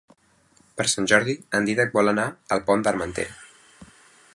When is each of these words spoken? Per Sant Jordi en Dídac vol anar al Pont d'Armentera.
Per 0.79 0.85
Sant 0.93 1.09
Jordi 1.11 1.35
en 1.59 1.69
Dídac 1.69 1.93
vol 1.99 2.13
anar 2.13 2.27
al 2.57 2.65
Pont 2.71 2.87
d'Armentera. 2.89 3.41